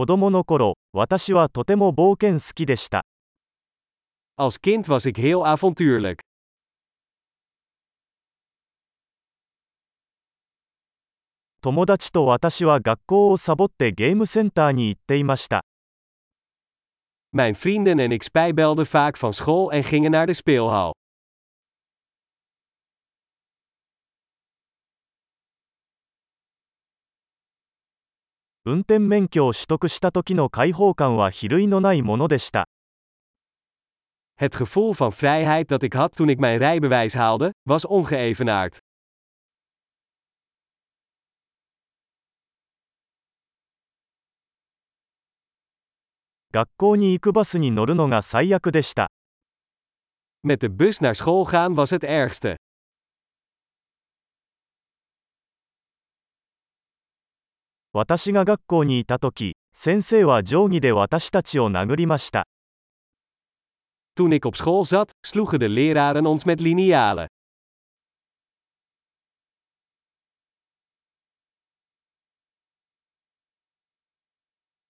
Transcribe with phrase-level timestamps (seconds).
[0.00, 3.04] 子供の頃、私はとても冒険好きでした。
[4.38, 6.20] Als kind was ik heel avontuurlijk.
[11.60, 15.60] 友達と私は学校をサボってゲームセンターに行っていました。
[17.32, 20.94] Mijn vrienden en ik spijbelden vaak van school en gingen naar de speelhal.
[28.66, 32.68] 運転免許を取得した時の解放感は比類のないものでした。
[34.36, 38.78] Het gevoel van vrijheid dat ik had toen ik mijn rijbewijs haalde, was ongeëvenaard.
[46.52, 49.10] 学校に行くバスに乗るのが最悪でした。
[50.42, 52.56] Met de bus naar school gaan was het ergste.
[57.92, 62.46] 私が学校にいた時、先生は定規で私たちを殴りました。
[64.14, 67.26] Toen ik op school zat, sloegen de leraren ons met linialen.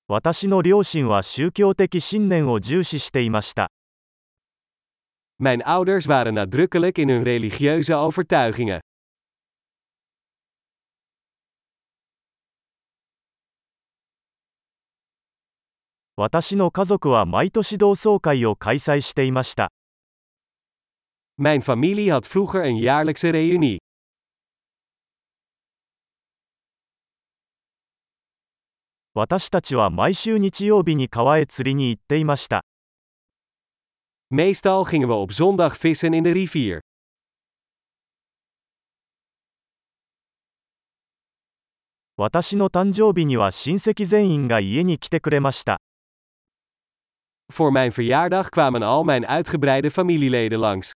[0.06, 3.70] 私の両親は宗教的信念を重視していました。
[5.38, 8.80] Mijn ouders waren nadrukkelijk in hun religieuze overtuigingen.
[16.22, 19.72] 私の家族は毎年同窓会を開催していました。
[21.38, 23.78] Mijn familie had vroeger een jaarlijkse reunie.
[29.14, 32.60] 私たちは毎週日曜日に川へ釣りに行っていました。
[34.30, 36.80] Meestal gingen we op zondag vissen in de rivier.
[42.18, 45.80] 私の誕生日には親戚全員が家に来てくれました。
[47.52, 50.92] Voor mijn verjaardag kwamen al mijn uitgebreide familieleden langs.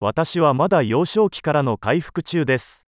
[0.00, 2.88] 私はまだ幼少期からの回復中です。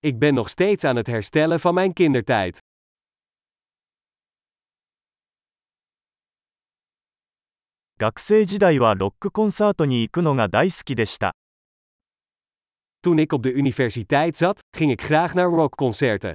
[0.00, 2.58] Ik ben nog steeds aan het herstellen van mijn kindertijd.
[7.98, 11.34] 学生時代はロックコンサートに行くのが大好きでした。
[13.04, 16.32] Toen ik op de universiteit zat, ging ik graag naar rockconcerten.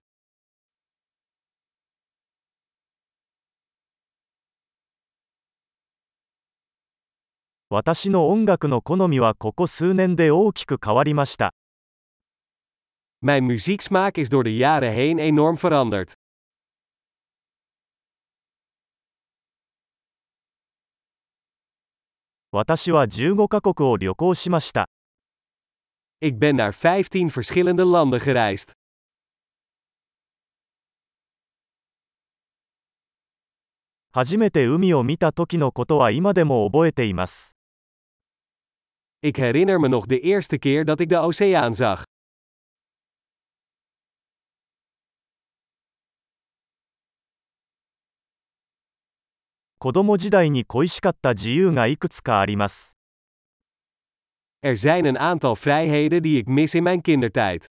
[7.69, 11.53] 私の音楽の好みはここ数年で大きく変わりました。
[13.22, 16.13] Mijn muzieksmaak is door de jaren heen enorm veranderd.
[22.51, 24.88] 私は15カ国を旅行しました。
[26.22, 28.72] Ik ben naar 15 verschillende landen gereisd.
[34.12, 37.56] 初めて海を見た時のことは今でも覚えています。
[39.22, 42.03] Ik herinner me nog de eerste keer dat ik de oceaan zag.
[49.78, 52.99] 子供時代に恋しかった自由がいくつかあります。
[54.62, 57.66] Er zijn een aantal vrijheden die ik mis in mijn kindertijd.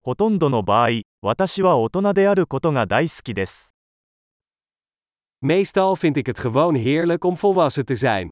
[0.00, 3.74] ほとんどの場合、私は大人であることが大好きです。
[5.40, 8.30] Meestal vind ik het gewoon heerlijk om volwassen te zijn.